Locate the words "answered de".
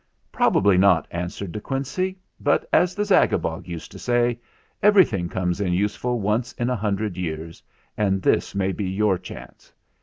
1.11-1.61